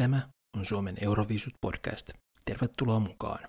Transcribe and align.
Tämä 0.00 0.28
on 0.56 0.64
Suomen 0.64 0.96
Euroviisut 1.04 1.54
podcast. 1.60 2.10
Tervetuloa 2.44 3.00
mukaan. 3.00 3.44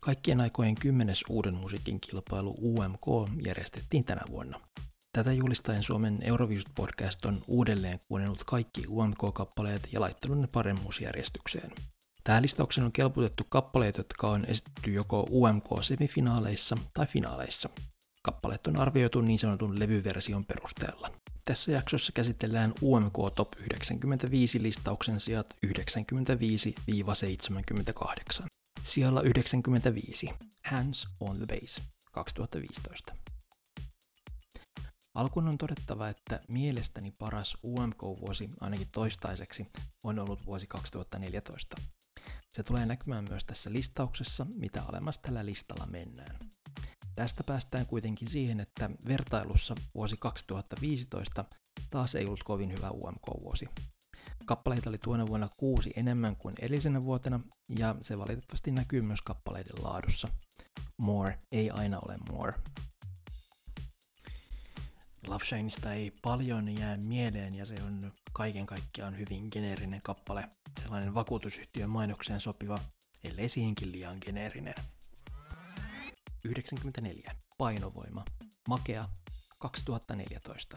Kaikkien 0.00 0.40
aikojen 0.40 0.74
kymmenes 0.74 1.24
uuden 1.28 1.54
musiikin 1.54 2.00
kilpailu 2.00 2.56
UMK 2.62 3.30
järjestettiin 3.46 4.04
tänä 4.04 4.20
vuonna. 4.30 4.60
Tätä 5.12 5.32
julistaen 5.32 5.82
Suomen 5.82 6.18
Euroviisut 6.22 6.68
podcast 6.74 7.24
on 7.24 7.44
uudelleen 7.46 8.00
kuunnellut 8.08 8.44
kaikki 8.44 8.84
UMK-kappaleet 8.88 9.88
ja 9.92 10.00
laittanut 10.00 10.38
ne 10.38 10.46
paremmuusjärjestykseen. 10.46 11.70
Tähän 12.24 12.42
listaukseen 12.42 12.84
on 12.84 12.92
kelputettu 12.92 13.44
kappaleet, 13.48 13.96
jotka 13.96 14.30
on 14.30 14.44
esitetty 14.44 14.90
joko 14.90 15.26
UMK-semifinaaleissa 15.30 16.76
tai 16.94 17.06
finaaleissa. 17.06 17.68
Kappaleet 18.22 18.66
on 18.66 18.80
arvioitu 18.80 19.20
niin 19.20 19.38
sanotun 19.38 19.80
levyversion 19.80 20.44
perusteella. 20.44 21.23
Tässä 21.44 21.72
jaksossa 21.72 22.12
käsitellään 22.12 22.74
UMK 22.82 23.16
Top 23.34 23.52
95 23.60 24.62
listauksen 24.62 25.20
sijat 25.20 25.56
95-78. 25.66 25.68
Sijalla 28.82 29.22
95 29.22 30.30
Hands 30.64 31.08
on 31.20 31.36
the 31.36 31.46
Bass 31.46 31.82
2015. 32.12 33.14
Alkuun 35.14 35.48
on 35.48 35.58
todettava, 35.58 36.08
että 36.08 36.40
mielestäni 36.48 37.10
paras 37.18 37.56
UMK-vuosi 37.64 38.50
ainakin 38.60 38.88
toistaiseksi 38.92 39.66
on 40.04 40.18
ollut 40.18 40.46
vuosi 40.46 40.66
2014. 40.66 41.76
Se 42.50 42.62
tulee 42.62 42.86
näkymään 42.86 43.24
myös 43.28 43.44
tässä 43.44 43.72
listauksessa, 43.72 44.46
mitä 44.54 44.82
alemmas 44.82 45.18
tällä 45.18 45.46
listalla 45.46 45.86
mennään. 45.86 46.36
Tästä 47.16 47.44
päästään 47.44 47.86
kuitenkin 47.86 48.28
siihen, 48.28 48.60
että 48.60 48.90
vertailussa 49.08 49.74
vuosi 49.94 50.16
2015 50.20 51.44
taas 51.90 52.14
ei 52.14 52.24
ollut 52.26 52.42
kovin 52.42 52.72
hyvä 52.72 52.90
UMK-vuosi. 52.90 53.68
Kappaleita 54.46 54.90
oli 54.90 54.98
tuona 54.98 55.26
vuonna 55.26 55.48
kuusi 55.56 55.92
enemmän 55.96 56.36
kuin 56.36 56.54
edellisenä 56.60 57.04
vuotena, 57.04 57.40
ja 57.78 57.94
se 58.00 58.18
valitettavasti 58.18 58.70
näkyy 58.70 59.02
myös 59.02 59.22
kappaleiden 59.22 59.84
laadussa. 59.84 60.28
More 60.98 61.38
ei 61.52 61.70
aina 61.70 61.98
ole 61.98 62.16
more. 62.32 62.54
Love 65.26 65.44
Shineista 65.44 65.92
ei 65.92 66.12
paljon 66.22 66.78
jää 66.78 66.96
mieleen 66.96 67.54
ja 67.54 67.66
se 67.66 67.74
on 67.86 68.12
kaiken 68.32 68.66
kaikkiaan 68.66 69.18
hyvin 69.18 69.48
geneerinen 69.52 70.00
kappale. 70.02 70.48
Sellainen 70.82 71.14
vakuutusyhtiön 71.14 71.90
mainokseen 71.90 72.40
sopiva, 72.40 72.78
ellei 73.24 73.48
siihenkin 73.48 73.92
liian 73.92 74.18
geneerinen. 74.24 74.74
94. 76.44 77.34
Painovoima. 77.58 78.24
Makea. 78.68 79.08
2014. 79.58 80.76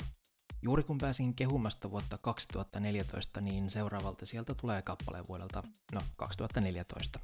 Juuri 0.61 0.83
kun 0.83 0.97
pääsin 0.97 1.33
kehumasta 1.33 1.91
vuotta 1.91 2.17
2014, 2.17 3.41
niin 3.41 3.69
seuraavalta 3.69 4.25
sieltä 4.25 4.55
tulee 4.55 4.81
kappale 4.81 5.27
vuodelta, 5.27 5.63
no 5.93 6.01
2014. 6.15 7.19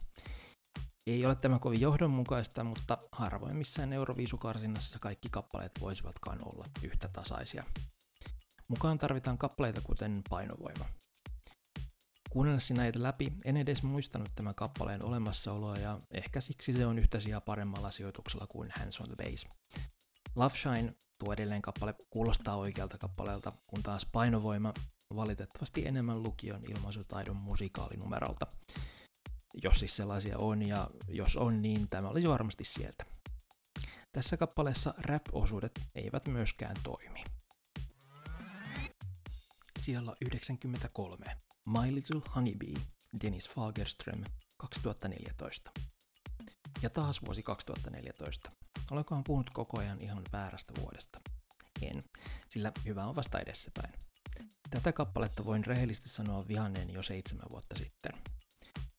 Ei 1.07 1.25
ole 1.25 1.35
tämä 1.35 1.59
kovin 1.59 1.81
johdonmukaista, 1.81 2.63
mutta 2.63 2.97
harvoin 3.11 3.55
missään 3.55 3.93
Euroviisukarsinnassa 3.93 4.99
kaikki 4.99 5.29
kappaleet 5.29 5.71
voisivatkaan 5.81 6.39
olla 6.45 6.65
yhtä 6.83 7.07
tasaisia. 7.07 7.63
Mukaan 8.67 8.97
tarvitaan 8.97 9.37
kappaleita 9.37 9.81
kuten 9.81 10.21
painovoima. 10.29 10.85
Kuunnellessa 12.33 12.73
näitä 12.73 13.03
läpi 13.03 13.33
en 13.45 13.57
edes 13.57 13.83
muistanut 13.83 14.29
tämän 14.35 14.55
kappaleen 14.55 15.05
olemassaoloa 15.05 15.77
ja 15.77 15.99
ehkä 16.11 16.41
siksi 16.41 16.73
se 16.73 16.85
on 16.85 16.99
yhtä 16.99 17.19
sijaa 17.19 17.41
paremmalla 17.41 17.91
sijoituksella 17.91 18.47
kuin 18.47 18.69
Hands 18.79 18.99
on 18.99 19.07
the 19.07 19.15
Bass. 19.23 19.47
Love 20.35 20.57
Shine, 20.57 20.93
tuo 21.19 21.33
edelleen 21.33 21.61
kappale, 21.61 21.95
kuulostaa 22.09 22.55
oikealta 22.55 22.97
kappaleelta, 22.97 23.51
kun 23.67 23.83
taas 23.83 24.05
painovoima 24.05 24.73
valitettavasti 25.15 25.87
enemmän 25.87 26.23
lukion 26.23 26.61
ilmaisutaidon 26.65 27.35
musikaalinumerolta. 27.35 28.47
Jos 29.63 29.79
siis 29.79 29.95
sellaisia 29.95 30.37
on, 30.37 30.67
ja 30.67 30.89
jos 31.07 31.37
on, 31.37 31.61
niin 31.61 31.89
tämä 31.89 32.09
olisi 32.09 32.29
varmasti 32.29 32.63
sieltä. 32.63 33.05
Tässä 34.11 34.37
kappaleessa 34.37 34.93
rap-osuudet 34.97 35.81
eivät 35.95 36.27
myöskään 36.27 36.75
toimi. 36.83 37.23
Siellä 39.79 40.13
93. 40.21 41.25
My 41.65 41.95
Little 41.95 42.21
Honeybee, 42.35 42.73
Dennis 43.23 43.49
Fagerström, 43.49 44.23
2014. 44.57 45.71
Ja 46.81 46.89
taas 46.89 47.21
vuosi 47.25 47.43
2014. 47.43 48.51
Olenkohan 48.91 49.23
puhunut 49.23 49.49
koko 49.49 49.79
ajan 49.79 50.01
ihan 50.01 50.23
väärästä 50.33 50.73
vuodesta? 50.81 51.19
En, 51.81 52.03
sillä 52.49 52.71
hyvä 52.85 53.05
on 53.05 53.15
vasta 53.15 53.39
edessäpäin. 53.39 53.93
Tätä 54.69 54.91
kappaletta 54.93 55.45
voin 55.45 55.65
rehellisesti 55.65 56.09
sanoa 56.09 56.47
vihanneen 56.47 56.89
jo 56.89 57.03
seitsemän 57.03 57.47
vuotta 57.51 57.75
sitten. 57.77 58.11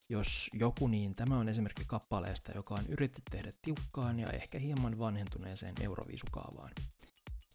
Jos 0.09 0.51
joku, 0.53 0.87
niin 0.87 1.15
tämä 1.15 1.39
on 1.39 1.49
esimerkki 1.49 1.85
kappaleesta, 1.87 2.53
joka 2.55 2.75
on 2.75 2.87
yritetty 2.87 3.23
tehdä 3.31 3.53
tiukkaan 3.63 4.19
ja 4.19 4.31
ehkä 4.31 4.59
hieman 4.59 4.99
vanhentuneeseen 4.99 5.75
euroviisukaavaan. 5.81 6.73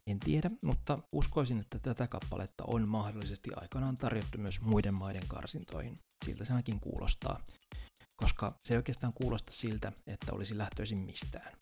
En 0.10 0.20
tiedä, 0.20 0.50
mutta 0.66 1.00
uskoisin, 1.12 1.60
että 1.60 1.80
tätä 1.80 2.08
kappaletta 2.08 2.64
on 2.68 2.88
mahdollisesti 2.88 3.50
aikanaan 3.56 3.98
tarjottu 3.98 4.38
myös 4.38 4.62
muiden 4.62 4.94
maiden 4.94 5.28
karsintoihin. 5.28 6.00
Siltä 6.26 6.46
se 6.46 6.52
ainakin 6.52 6.80
kuulostaa, 6.80 7.44
koska 8.16 8.52
se 8.62 8.74
ei 8.74 8.78
oikeastaan 8.78 9.14
kuulosta 9.14 9.52
siltä, 9.52 9.92
että 10.08 10.34
olisi 10.34 10.58
lähtöisin 10.58 11.00
mistään. 11.00 11.58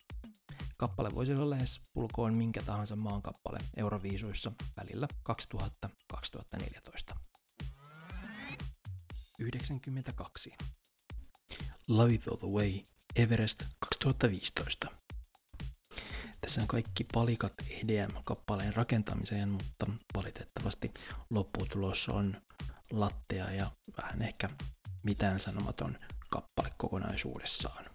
Kappale 0.78 1.16
voisi 1.16 1.34
olla 1.34 1.50
lähes 1.50 1.81
pulkoon 1.94 2.34
minkä 2.34 2.62
tahansa 2.62 2.96
maan 2.96 3.22
kappale 3.22 3.59
Euroviisuissa 3.78 4.52
välillä 4.78 5.08
2000-2014. 7.14 7.18
92. 9.40 10.53
Love 11.88 12.14
It 12.14 12.28
All 12.28 12.35
The 12.35 12.47
Way, 12.47 12.79
Everest 13.16 13.66
2015. 13.79 15.06
On 16.62 16.68
kaikki 16.68 17.03
palikat 17.13 17.53
EDM-kappaleen 17.69 18.75
rakentamiseen, 18.75 19.50
mutta 19.50 19.88
valitettavasti 20.16 20.94
lopputulos 21.30 22.09
on 22.09 22.41
lattea 22.91 23.52
ja 23.52 23.72
vähän 23.97 24.22
ehkä 24.22 24.50
mitään 25.03 25.40
sanomaton 25.40 25.97
kappale 26.30 26.72
kokonaisuudessaan. 26.78 27.85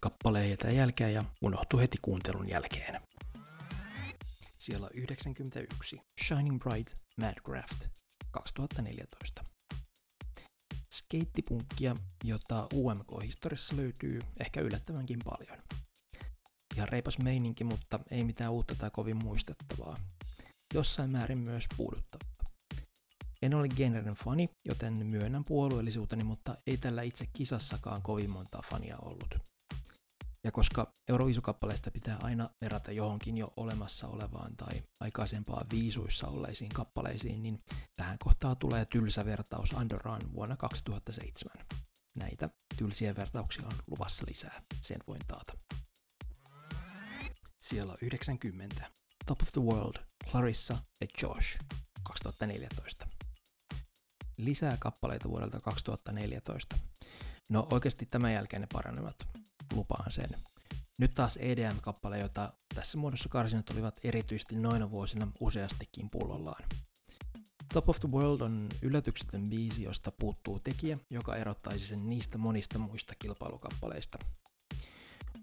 Kappale 0.00 0.48
jätä 0.48 0.70
jälkeen 0.70 1.14
ja 1.14 1.24
unohtuu 1.42 1.80
heti 1.80 1.98
kuuntelun 2.02 2.48
jälkeen. 2.48 3.00
Siellä 4.58 4.90
91 4.94 6.00
Shining 6.26 6.58
Bright 6.58 6.94
Madcraft 7.16 7.86
2014 8.30 9.44
skeittipunkkia, 10.94 11.96
jota 12.24 12.66
UMK-historiassa 12.74 13.76
löytyy 13.76 14.20
ehkä 14.40 14.60
yllättävänkin 14.60 15.18
paljon. 15.24 15.58
Ihan 16.78 16.88
reipas 16.88 17.18
meininki, 17.18 17.64
mutta 17.64 18.00
ei 18.10 18.24
mitään 18.24 18.52
uutta 18.52 18.74
tai 18.74 18.90
kovin 18.90 19.16
muistettavaa. 19.24 19.96
Jossain 20.74 21.12
määrin 21.12 21.40
myös 21.40 21.64
puuduttavaa. 21.76 22.28
En 23.42 23.54
ole 23.54 23.68
genren 23.68 24.14
fani, 24.14 24.48
joten 24.68 25.06
myönnän 25.06 25.44
puolueellisuuteni, 25.44 26.24
mutta 26.24 26.56
ei 26.66 26.76
tällä 26.76 27.02
itse 27.02 27.26
kisassakaan 27.32 28.02
kovin 28.02 28.30
montaa 28.30 28.62
fania 28.70 28.96
ollut. 29.02 29.34
Ja 30.44 30.52
koska 30.52 30.92
Euroviisukappaleista 31.08 31.90
pitää 31.90 32.16
aina 32.22 32.50
verrata 32.60 32.92
johonkin 32.92 33.36
jo 33.36 33.52
olemassa 33.56 34.08
olevaan 34.08 34.56
tai 34.56 34.82
aikaisempaan 35.00 35.66
viisuissa 35.70 36.26
olleisiin 36.26 36.70
kappaleisiin, 36.74 37.42
niin 37.42 37.62
tähän 37.96 38.18
kohtaan 38.24 38.56
tulee 38.56 38.84
tylsä 38.84 39.24
vertaus 39.24 39.74
Andoraan 39.74 40.32
vuonna 40.32 40.56
2007. 40.56 41.66
Näitä 42.14 42.50
tylsiä 42.76 43.16
vertauksia 43.16 43.66
on 43.66 43.78
luvassa 43.86 44.24
lisää, 44.28 44.62
sen 44.80 44.98
voin 45.06 45.20
taata. 45.28 45.52
Siellä 47.68 47.94
90. 48.02 48.90
Top 49.26 49.42
of 49.42 49.52
the 49.52 49.60
World, 49.60 49.96
Clarissa 50.30 50.78
ja 51.00 51.06
Josh, 51.22 51.58
2014. 52.02 53.08
Lisää 54.36 54.76
kappaleita 54.80 55.28
vuodelta 55.28 55.60
2014. 55.60 56.78
No 57.48 57.68
oikeasti 57.72 58.06
tämän 58.06 58.32
jälkeen 58.32 58.60
ne 58.60 58.68
paranevat 58.72 59.16
lupaan 59.72 60.12
sen. 60.12 60.30
Nyt 60.98 61.14
taas 61.14 61.36
EDM-kappale, 61.36 62.18
jota 62.18 62.52
tässä 62.74 62.98
muodossa 62.98 63.28
karsinat 63.28 63.70
olivat 63.70 64.00
erityisesti 64.04 64.56
noina 64.56 64.90
vuosina 64.90 65.28
useastikin 65.40 66.10
pullollaan. 66.10 66.64
Top 67.72 67.88
of 67.88 68.00
the 68.00 68.10
World 68.10 68.40
on 68.40 68.68
yllätyksetön 68.82 69.50
biisi, 69.50 69.82
josta 69.82 70.12
puuttuu 70.12 70.60
tekijä, 70.60 70.98
joka 71.10 71.36
erottaisi 71.36 71.86
sen 71.86 72.10
niistä 72.10 72.38
monista 72.38 72.78
muista 72.78 73.14
kilpailukappaleista. 73.18 74.18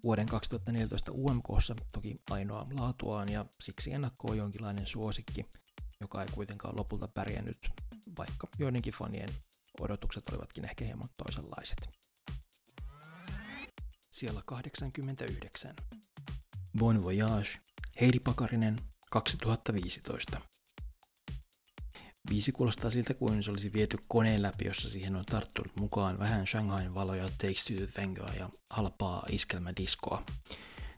Vuoden 0.05 0.25
2014 0.25 1.11
UMKssa 1.11 1.75
toki 1.91 2.21
ainoa 2.29 2.67
laatuaan 2.71 3.31
ja 3.31 3.45
siksi 3.61 3.93
ennakkoo 3.93 4.33
jonkinlainen 4.33 4.87
suosikki, 4.87 5.45
joka 6.01 6.21
ei 6.21 6.27
kuitenkaan 6.31 6.77
lopulta 6.77 7.07
pärjännyt, 7.07 7.57
vaikka 8.17 8.47
joidenkin 8.59 8.93
fanien 8.93 9.29
odotukset 9.79 10.29
olivatkin 10.29 10.65
ehkä 10.65 10.85
hieman 10.85 11.09
toisenlaiset 11.17 11.89
siellä 14.15 14.41
89. 14.45 15.75
Bon 16.79 17.03
Voyage, 17.03 17.49
Heidi 18.01 18.19
Pakarinen, 18.19 18.79
2015. 19.11 20.41
Viisi 22.29 22.51
kuulostaa 22.51 22.89
siltä, 22.89 23.13
kuin 23.13 23.43
se 23.43 23.51
olisi 23.51 23.73
viety 23.73 23.97
koneen 24.07 24.41
läpi, 24.41 24.65
jossa 24.65 24.89
siihen 24.89 25.15
on 25.15 25.25
tarttunut 25.25 25.75
mukaan 25.75 26.19
vähän 26.19 26.47
Shanghain 26.47 26.93
valoja, 26.93 27.29
Takes 27.29 27.65
to 27.65 27.73
the 27.73 27.87
Tangoa 27.87 28.33
ja 28.39 28.49
halpaa 28.69 29.25
iskelmädiskoa. 29.31 30.23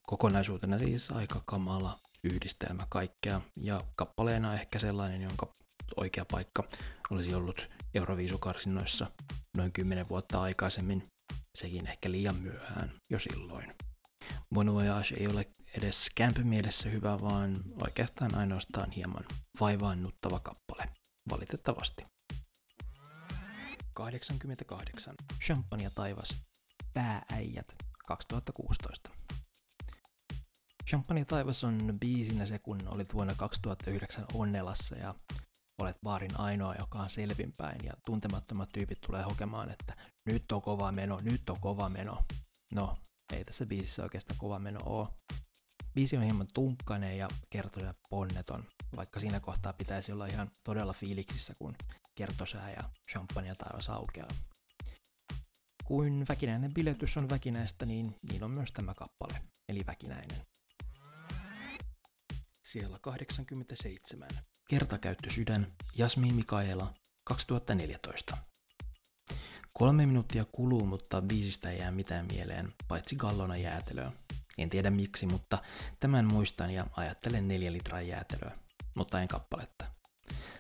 Kokonaisuutena 0.02 0.80
siis 0.80 1.12
aika 1.12 1.42
kamala 1.46 2.00
yhdistelmä 2.24 2.88
kaikkea, 2.90 3.42
ja 3.62 3.82
kappaleena 3.96 4.54
ehkä 4.54 4.80
sellainen, 4.80 5.22
jonka 5.22 5.54
oikea 5.98 6.26
paikka 6.32 6.64
olisi 7.10 7.34
ollut 7.34 7.68
Euroviisukarsinnoissa 7.94 9.12
noin 9.58 9.72
10 9.72 10.10
vuotta 10.10 10.42
aikaisemmin, 10.42 11.04
sekin 11.56 11.88
ehkä 11.88 12.12
liian 12.12 12.36
myöhään 12.36 12.92
jo 13.10 13.20
silloin. 13.20 13.74
Bon 14.54 14.74
Voyage 14.74 15.16
ei 15.20 15.28
ole 15.28 15.46
edes 15.78 16.10
kämpymielessä 16.16 16.90
hyvä, 16.90 17.22
vaan 17.22 17.56
oikeastaan 17.84 18.36
ainoastaan 18.36 18.92
hieman 18.92 19.26
vaivaannuttava 19.60 20.40
kappale, 20.40 20.90
valitettavasti. 21.30 22.04
88. 23.94 25.16
Champagne 25.46 25.90
taivas. 25.96 26.36
Päääijät 26.94 27.76
2016. 28.08 29.10
Champagne 30.90 31.26
taivas 31.26 31.64
on 31.64 31.98
biisinä 32.00 32.46
se, 32.46 32.60
kun 32.60 32.88
olit 32.88 33.14
vuonna 33.14 33.36
2009 33.36 34.26
Onnelassa 34.34 34.96
ja 34.96 35.16
olet 35.80 35.98
baarin 36.04 36.40
ainoa, 36.40 36.76
joka 36.76 37.00
on 37.00 37.10
selvinpäin 37.10 37.86
ja 37.86 37.94
tuntemattomat 38.06 38.70
tyypit 38.74 39.02
tulee 39.02 39.24
hokemaan, 39.24 39.72
että 39.72 39.96
nyt 40.26 40.52
on 40.52 40.62
kova 40.62 40.92
meno, 40.92 41.20
nyt 41.24 41.50
on 41.50 41.60
kova 41.60 41.90
meno. 41.90 42.24
No, 42.74 42.94
ei 43.34 43.46
tässä 43.46 43.66
biisissä 43.66 44.04
oikeastaan 44.04 44.38
kova 44.38 44.60
meno 44.60 44.80
oo. 44.86 45.14
Biisi 45.94 46.18
on 46.18 46.24
hieman 46.24 46.48
tunkkainen 46.54 47.18
ja 47.18 47.28
kertoja 47.50 47.94
ponneton, 48.10 48.66
vaikka 48.96 49.20
siinä 49.20 49.40
kohtaa 49.40 49.74
pitäisi 49.74 50.12
olla 50.12 50.26
ihan 50.26 50.52
todella 50.64 50.94
fiiliksissä, 50.94 51.54
kun 51.60 51.76
kertosää 52.16 52.72
ja 52.72 52.84
champagne 53.12 53.56
taivas 53.56 53.90
aukeaa. 53.90 54.30
Kuin 55.84 56.26
väkinäinen 56.30 56.74
biletys 56.74 57.18
on 57.18 57.30
väkinäistä, 57.30 57.86
niin, 57.86 58.16
niin 58.32 58.44
on 58.44 58.52
myös 58.52 58.72
tämä 58.72 58.94
kappale, 58.94 59.42
eli 59.70 59.84
väkinäinen. 59.88 60.46
Siellä 62.64 63.00
87. 63.02 64.30
Kertakäyttö 64.70 65.32
sydän, 65.32 65.74
Jasmin 65.96 66.36
Mikaela, 66.36 66.94
2014. 67.24 68.38
Kolme 69.74 70.06
minuuttia 70.06 70.46
kuluu, 70.52 70.86
mutta 70.86 71.22
biisistä 71.22 71.70
ei 71.70 71.80
jää 71.80 71.92
mitään 71.92 72.26
mieleen, 72.32 72.72
paitsi 72.88 73.16
gallona 73.16 73.58
jäätelöä. 73.58 74.12
En 74.58 74.70
tiedä 74.70 74.90
miksi, 74.90 75.26
mutta 75.26 75.62
tämän 76.00 76.26
muistan 76.26 76.72
ja 76.72 76.88
ajattelen 76.98 77.48
neljä 77.48 77.72
litraa 77.74 78.02
jäätelöä, 78.02 78.56
mutta 78.98 79.22
en 79.22 79.28
kappaletta. 79.28 79.86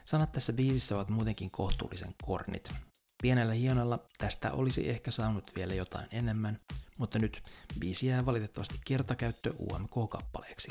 Sanat 0.05 0.31
tässä 0.31 0.53
biisissä 0.53 0.95
ovat 0.95 1.09
muutenkin 1.09 1.51
kohtuullisen 1.51 2.11
kornit. 2.25 2.73
Pienellä 3.21 3.53
hienolla 3.53 3.99
tästä 4.17 4.51
olisi 4.51 4.89
ehkä 4.89 5.11
saanut 5.11 5.51
vielä 5.55 5.73
jotain 5.73 6.07
enemmän, 6.11 6.59
mutta 6.97 7.19
nyt 7.19 7.43
biisi 7.79 8.07
jää 8.07 8.25
valitettavasti 8.25 8.79
kertakäyttö 8.85 9.53
UMK-kappaleeksi. 9.59 10.67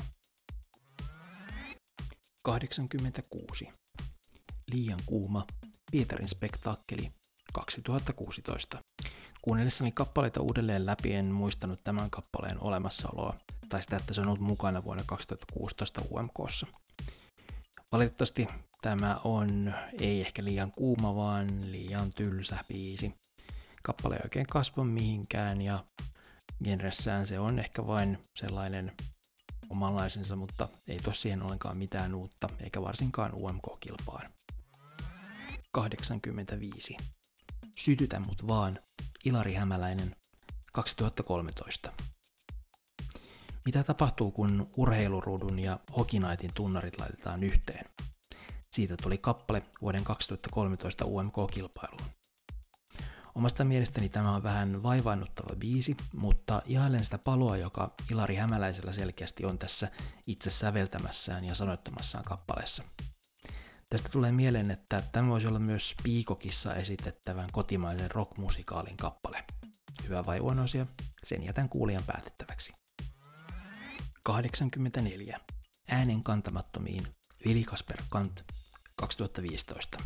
86. 2.42 3.68
Liian 4.72 5.00
kuuma. 5.06 5.46
Pietarin 5.90 6.28
spektaakkeli 6.28 7.10
2016. 7.52 8.78
Kuunnellessani 9.42 9.92
kappaleita 9.92 10.40
uudelleen 10.40 10.86
läpi 10.86 11.12
en 11.14 11.26
muistanut 11.26 11.80
tämän 11.84 12.10
kappaleen 12.10 12.62
olemassaoloa, 12.62 13.36
tai 13.68 13.82
sitä, 13.82 13.96
että 13.96 14.14
se 14.14 14.20
on 14.20 14.26
ollut 14.26 14.40
mukana 14.40 14.84
vuonna 14.84 15.04
2016 15.06 16.02
UMKssa. 16.10 16.66
Valitettavasti 17.96 18.48
tämä 18.82 19.20
on 19.24 19.74
ei 20.00 20.20
ehkä 20.20 20.44
liian 20.44 20.72
kuuma, 20.72 21.16
vaan 21.16 21.72
liian 21.72 22.12
tylsä 22.12 22.64
biisi. 22.68 23.14
Kappale 23.82 24.14
ei 24.14 24.20
oikein 24.24 24.46
kasva 24.46 24.84
mihinkään 24.84 25.62
ja 25.62 25.84
genressään 26.64 27.26
se 27.26 27.38
on 27.38 27.58
ehkä 27.58 27.86
vain 27.86 28.18
sellainen 28.34 28.92
omanlaisensa, 29.70 30.36
mutta 30.36 30.68
ei 30.88 30.98
tos 30.98 31.22
siihen 31.22 31.42
ollenkaan 31.42 31.78
mitään 31.78 32.14
uutta, 32.14 32.48
eikä 32.60 32.82
varsinkaan 32.82 33.32
UMK-kilpaan. 33.34 34.26
85. 35.72 36.96
Sytytä 37.76 38.20
mut 38.20 38.46
vaan, 38.46 38.78
Ilari 39.24 39.54
Hämäläinen, 39.54 40.16
2013. 40.72 41.92
Mitä 43.66 43.84
tapahtuu, 43.84 44.30
kun 44.30 44.70
urheiluruudun 44.76 45.58
ja 45.58 45.78
Hokinaitin 45.96 46.52
tunnarit 46.54 46.98
laitetaan 46.98 47.42
yhteen? 47.42 47.84
Siitä 48.70 48.96
tuli 49.02 49.18
kappale 49.18 49.62
vuoden 49.82 50.04
2013 50.04 51.04
UMK-kilpailuun. 51.04 52.10
Omasta 53.34 53.64
mielestäni 53.64 54.08
tämä 54.08 54.34
on 54.34 54.42
vähän 54.42 54.82
vaivaannuttava 54.82 55.56
biisi, 55.56 55.96
mutta 56.14 56.62
ihailen 56.64 57.04
sitä 57.04 57.18
paloa, 57.18 57.56
joka 57.56 57.94
Ilari 58.10 58.36
Hämäläisellä 58.36 58.92
selkeästi 58.92 59.44
on 59.44 59.58
tässä 59.58 59.90
itse 60.26 60.50
säveltämässään 60.50 61.44
ja 61.44 61.54
sanoittamassaan 61.54 62.24
kappaleessa. 62.24 62.82
Tästä 63.90 64.08
tulee 64.08 64.32
mieleen, 64.32 64.70
että 64.70 65.02
tämä 65.12 65.28
voisi 65.28 65.46
olla 65.46 65.58
myös 65.58 65.94
Piikokissa 66.02 66.74
esitettävän 66.74 67.48
kotimaisen 67.52 68.10
rockmusikaalin 68.10 68.96
kappale. 68.96 69.44
Hyvä 70.04 70.26
vai 70.26 70.38
huono? 70.38 70.62
Sen 71.24 71.44
jätän 71.44 71.68
kuulijan 71.68 72.04
päätettäväksi. 72.06 72.85
84. 74.26 75.38
Äänen 75.88 76.22
kantamattomiin 76.22 77.06
Vili 77.44 77.64
Kasper 77.64 78.02
Kant 78.08 78.44
2015. 78.96 79.98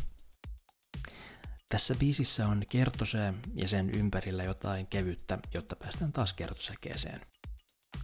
Tässä 1.69 1.95
biisissä 1.95 2.47
on 2.47 2.63
kertosää 2.69 3.33
ja 3.53 3.67
sen 3.67 3.89
ympärillä 3.89 4.43
jotain 4.43 4.87
kevyttä, 4.87 5.39
jotta 5.53 5.75
päästään 5.75 6.11
taas 6.11 6.33
kertosäkeeseen. 6.33 7.21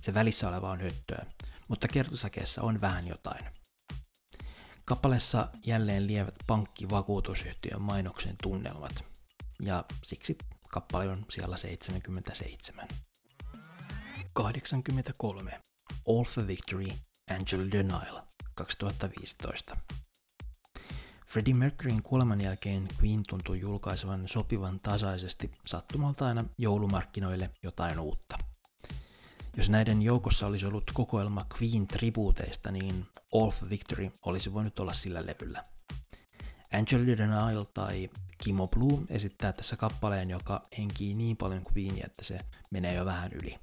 Se 0.01 0.13
välissä 0.13 0.49
oleva 0.49 0.71
on 0.71 0.81
höttöä, 0.81 1.25
mutta 1.67 1.87
kertosäkeessä 1.87 2.61
on 2.61 2.81
vähän 2.81 3.07
jotain. 3.07 3.45
Kappaleessa 4.85 5.49
jälleen 5.65 6.07
lievät 6.07 6.35
pankkivakuutusyhtiön 6.47 7.81
mainoksen 7.81 8.35
tunnelmat, 8.43 9.03
ja 9.61 9.85
siksi 10.03 10.37
kappale 10.69 11.09
on 11.09 11.25
siellä 11.29 11.57
77. 11.57 12.87
83. 14.33 15.66
All 16.09 16.23
for 16.23 16.47
Victory, 16.47 16.87
Angel 17.29 17.71
Denial, 17.71 18.21
2015. 18.55 19.77
Freddie 21.27 21.53
Mercuryn 21.53 22.03
kuoleman 22.03 22.41
jälkeen 22.41 22.87
Queen 23.01 23.23
tuntui 23.29 23.59
julkaisevan 23.59 24.27
sopivan 24.27 24.79
tasaisesti 24.79 25.51
sattumalta 25.65 26.27
aina 26.27 26.45
joulumarkkinoille 26.57 27.49
jotain 27.63 27.99
uutta. 27.99 28.37
Jos 29.57 29.69
näiden 29.69 30.01
joukossa 30.01 30.47
olisi 30.47 30.65
ollut 30.65 30.91
kokoelma 30.93 31.45
Queen-tribuuteista, 31.53 32.71
niin 32.71 33.05
All 33.33 33.51
for 33.51 33.69
Victory 33.69 34.11
olisi 34.25 34.53
voinut 34.53 34.79
olla 34.79 34.93
sillä 34.93 35.25
levyllä. 35.25 35.63
Angel 36.73 37.07
Denial 37.07 37.63
tai 37.73 38.09
Kimo 38.43 38.67
Blue 38.67 38.99
esittää 39.09 39.53
tässä 39.53 39.77
kappaleen, 39.77 40.29
joka 40.29 40.61
henkii 40.77 41.13
niin 41.13 41.37
paljon 41.37 41.63
Queenia, 41.73 42.05
että 42.05 42.23
se 42.23 42.39
menee 42.71 42.93
jo 42.93 43.05
vähän 43.05 43.31
yli. 43.33 43.55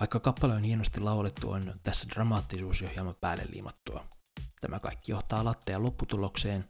Vaikka 0.00 0.20
kappale 0.20 0.54
on 0.54 0.62
hienosti 0.62 1.00
laulettu, 1.00 1.50
on 1.50 1.80
tässä 1.82 2.06
dramaattisuus 2.08 2.80
jo 2.80 2.88
hieman 2.88 3.14
päälle 3.20 3.44
liimattua. 3.48 4.08
Tämä 4.60 4.80
kaikki 4.80 5.12
johtaa 5.12 5.44
latteen 5.44 5.82
lopputulokseen. 5.82 6.64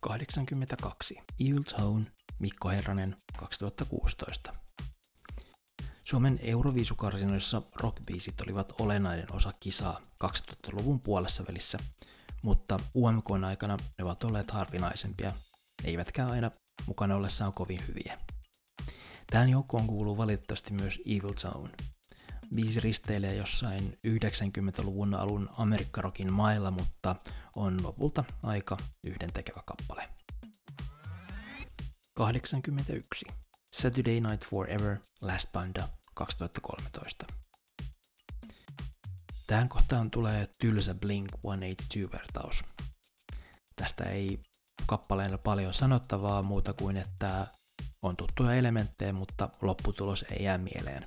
82. 0.00 1.18
Evil 1.40 1.62
Tone, 1.62 2.06
Mikko 2.38 2.68
Herranen, 2.68 3.16
2016. 3.36 4.52
Suomen 6.04 6.38
Euroviisukarsinoissa 6.42 7.62
rockbiisit 7.76 8.40
olivat 8.40 8.72
olennainen 8.80 9.32
osa 9.32 9.52
kisaa 9.60 10.00
2000-luvun 10.24 11.00
puolessa 11.00 11.44
välissä, 11.48 11.78
mutta 12.42 12.80
UMK 12.94 13.30
aikana 13.46 13.76
ne 13.98 14.04
ovat 14.04 14.24
olleet 14.24 14.50
harvinaisempia, 14.50 15.32
eivätkä 15.84 16.26
aina 16.26 16.50
mukana 16.86 17.16
ollessaan 17.16 17.52
kovin 17.52 17.86
hyviä. 17.88 18.18
Tähän 19.30 19.48
joukkoon 19.48 19.86
kuuluu 19.86 20.16
valitettavasti 20.16 20.72
myös 20.72 21.00
Evil 21.06 21.34
Zone. 21.34 21.70
Biisi 22.54 22.80
risteilee 22.80 23.34
jossain 23.34 23.98
90-luvun 24.06 25.14
alun 25.14 25.50
Amerikkarokin 25.56 26.32
mailla, 26.32 26.70
mutta 26.70 27.16
on 27.56 27.82
lopulta 27.82 28.24
aika 28.42 28.76
yhdentekevä 29.04 29.62
kappale. 29.66 30.08
81. 32.14 33.26
Saturday 33.72 34.20
Night 34.20 34.44
Forever, 34.44 34.96
Last 35.22 35.52
Panda, 35.52 35.88
2013. 36.14 37.26
Tähän 39.46 39.68
kohtaan 39.68 40.10
tulee 40.10 40.48
tylsä 40.58 40.94
Blink 40.94 41.28
182-vertaus. 41.36 42.64
Tästä 43.76 44.04
ei 44.04 44.38
kappaleena 44.86 45.38
paljon 45.38 45.74
sanottavaa 45.74 46.42
muuta 46.42 46.72
kuin, 46.72 46.96
että 46.96 47.46
on 48.06 48.16
tuttuja 48.16 48.54
elementtejä, 48.54 49.12
mutta 49.12 49.48
lopputulos 49.62 50.24
ei 50.30 50.44
jää 50.44 50.58
mieleen. 50.58 51.04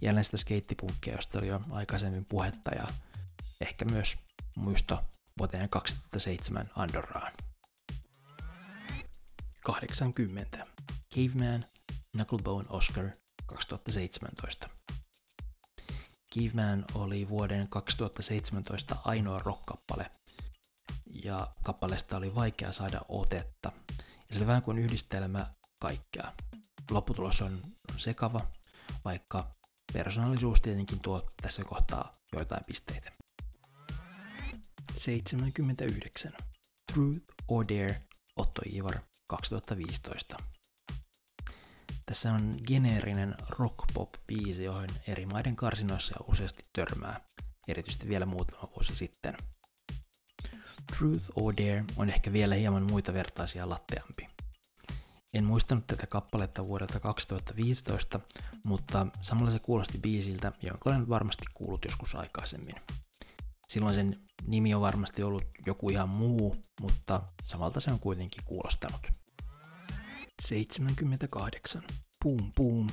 Jälleen 0.00 0.24
sitä 0.24 0.36
skeittipunkkia, 0.36 1.14
josta 1.14 1.38
oli 1.38 1.48
jo 1.48 1.60
aikaisemmin 1.70 2.24
puhetta 2.24 2.70
ja 2.74 2.86
ehkä 3.60 3.84
myös 3.84 4.16
muisto 4.56 5.04
vuoteen 5.38 5.68
2007 5.68 6.70
Andorraan. 6.76 7.32
80. 9.64 10.66
Caveman, 11.14 11.64
Knucklebone 12.12 12.66
Oscar 12.68 13.10
2017. 13.46 14.68
Caveman 16.34 16.84
oli 16.94 17.28
vuoden 17.28 17.68
2017 17.68 18.96
ainoa 19.04 19.38
rockkappale, 19.38 20.10
ja 21.24 21.48
kappaleesta 21.62 22.16
oli 22.16 22.34
vaikea 22.34 22.72
saada 22.72 23.00
otetta. 23.08 23.72
Ja 23.98 24.04
se 24.30 24.38
oli 24.38 24.46
vähän 24.46 24.62
kuin 24.62 24.78
yhdistelmä 24.78 25.46
kaikkea. 25.78 26.32
Lopputulos 26.90 27.42
on 27.42 27.62
sekava, 27.96 28.46
vaikka 29.04 29.56
persoonallisuus 29.92 30.60
tietenkin 30.60 31.00
tuo 31.00 31.28
tässä 31.42 31.64
kohtaa 31.64 32.12
joitain 32.32 32.64
pisteitä. 32.66 33.12
79. 34.96 36.32
Truth 36.92 37.20
or 37.48 37.64
Dare, 37.68 38.02
Otto 38.36 38.62
Ivar, 38.72 38.98
2015. 39.26 40.36
Tässä 42.06 42.32
on 42.32 42.54
geneerinen 42.66 43.34
rock-pop-biisi, 43.48 44.64
johon 44.64 44.88
eri 45.06 45.26
maiden 45.26 45.56
karsinoissa 45.56 46.14
useasti 46.28 46.62
törmää, 46.72 47.20
erityisesti 47.68 48.08
vielä 48.08 48.26
muutama 48.26 48.68
vuosi 48.76 48.94
sitten. 48.94 49.36
Truth 50.98 51.26
or 51.34 51.56
Dare 51.56 51.84
on 51.96 52.08
ehkä 52.10 52.32
vielä 52.32 52.54
hieman 52.54 52.82
muita 52.90 53.12
vertaisia 53.12 53.68
latteampi. 53.68 54.35
En 55.36 55.44
muistanut 55.44 55.86
tätä 55.86 56.06
kappaletta 56.06 56.66
vuodelta 56.66 57.00
2015, 57.00 58.20
mutta 58.64 59.06
samalla 59.20 59.50
se 59.50 59.58
kuulosti 59.58 59.98
biisiltä, 59.98 60.52
jonka 60.62 60.90
olen 60.90 61.08
varmasti 61.08 61.44
kuullut 61.54 61.84
joskus 61.84 62.14
aikaisemmin. 62.14 62.74
Silloin 63.68 63.94
sen 63.94 64.20
nimi 64.46 64.74
on 64.74 64.80
varmasti 64.80 65.22
ollut 65.22 65.44
joku 65.66 65.90
ihan 65.90 66.08
muu, 66.08 66.56
mutta 66.80 67.22
samalta 67.44 67.80
se 67.80 67.90
on 67.90 68.00
kuitenkin 68.00 68.44
kuulostanut. 68.44 69.06
78. 70.42 71.82
Boom 72.24 72.52
Boom. 72.56 72.86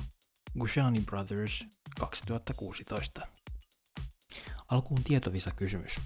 Gushani 0.58 1.00
Brothers 1.00 1.64
2016. 2.00 3.26
Alkuun 4.68 5.04
tietovisa 5.04 5.50
kysymys. 5.50 6.00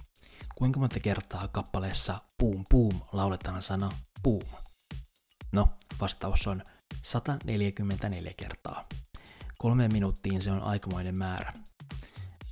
Kuinka 0.55 0.81
monta 0.81 1.01
kertaa 1.01 1.49
kappaleessa 1.49 2.21
Boom 2.39 2.65
Boom 2.71 3.01
lauletaan 3.13 3.63
sana 3.63 3.91
Boom? 4.23 4.68
No, 5.53 5.69
vastaus 6.01 6.47
on 6.47 6.63
144 7.03 8.33
kertaa. 8.37 8.89
Kolmeen 9.59 9.93
minuuttiin 9.93 10.43
se 10.43 10.51
on 10.51 10.63
aikamoinen 10.63 11.19
määrä. 11.19 11.53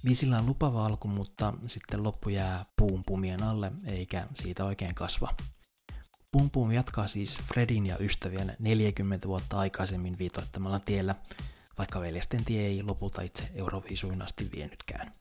Biisillä 0.04 0.38
on 0.38 0.46
lupava 0.46 0.86
alku, 0.86 1.08
mutta 1.08 1.54
sitten 1.66 2.02
loppu 2.02 2.28
jää 2.28 2.64
Boom 2.76 3.02
Boomien 3.04 3.42
alle, 3.42 3.72
eikä 3.86 4.26
siitä 4.34 4.64
oikein 4.64 4.94
kasva. 4.94 5.34
Boom 6.32 6.50
Boom 6.50 6.72
jatkaa 6.72 7.08
siis 7.08 7.38
Fredin 7.38 7.86
ja 7.86 7.98
ystävien 7.98 8.56
40 8.58 9.28
vuotta 9.28 9.58
aikaisemmin 9.58 10.18
viitoittamalla 10.18 10.80
tiellä, 10.80 11.14
vaikka 11.78 12.00
veljesten 12.00 12.44
tie 12.44 12.66
ei 12.66 12.82
lopulta 12.82 13.22
itse 13.22 13.50
Euroviisuin 13.54 14.22
asti 14.22 14.50
vienytkään. 14.56 15.12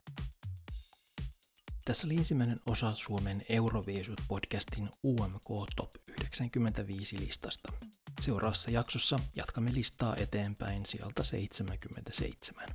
Tässä 1.86 2.08
oli 2.08 2.16
ensimmäinen 2.16 2.60
osa 2.66 2.96
Suomen 2.96 3.46
Euroviisut 3.50 4.22
podcastin 4.28 4.90
UMK 5.04 5.70
Top 5.76 5.92
95 6.36 7.20
listasta. 7.20 7.74
Seuraavassa 8.22 8.72
jaksossa 8.72 9.20
jatkamme 9.36 9.74
listaa 9.74 10.16
eteenpäin 10.16 10.86
sieltä 10.86 11.24
77. 11.24 12.68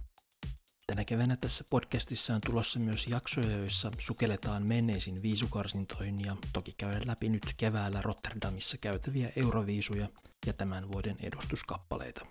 Tänä 0.87 1.05
keväänä 1.05 1.37
tässä 1.37 1.65
podcastissa 1.71 2.35
on 2.35 2.41
tulossa 2.47 2.79
myös 2.79 3.07
jaksoja, 3.07 3.57
joissa 3.57 3.91
sukelletaan 3.99 4.69
menneisiin 4.69 5.23
viisukarsintoihin 5.23 6.25
ja 6.25 6.37
toki 6.53 6.75
käydään 6.79 7.07
läpi 7.07 7.29
nyt 7.29 7.55
keväällä 7.57 8.03
Rotterdamissa 8.03 8.79
käytäviä 8.79 9.33
euroviisuja 9.37 10.09
ja 10.47 10.53
tämän 10.53 10.93
vuoden 10.93 11.17
edustuskappaleita. 11.23 12.27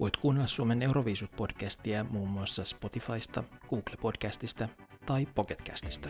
Voit 0.00 0.16
kuunnella 0.16 0.48
Suomen 0.48 0.82
Euroviisut-podcastia 0.82 2.04
muun 2.10 2.28
muassa 2.28 2.64
Spotifysta, 2.64 3.44
Google-podcastista 3.68 4.68
tai 5.06 5.26
Pocketcastista. 5.34 6.08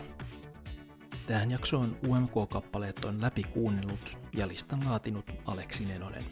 Tähän 1.27 1.51
jaksoon 1.51 1.97
UMK-kappaleet 2.07 3.05
on 3.05 3.21
läpi 3.21 3.43
kuunnellut 3.43 4.17
ja 4.33 4.47
listan 4.47 4.85
laatinut 4.85 5.31
Aleksi 5.45 5.85
Nenonen. 5.85 6.25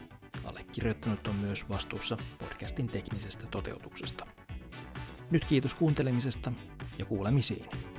Allekirjoittanut 0.46 1.28
on 1.28 1.36
myös 1.36 1.70
vastuussa 1.70 2.18
podcastin 2.40 2.88
teknisestä 2.88 3.48
toteutuksesta. 3.48 4.26
Nyt 5.32 5.46
kiitos 5.46 5.74
kuuntelemisesta 5.74 6.52
ja 7.00 7.06
kuulemisiin. 7.06 7.93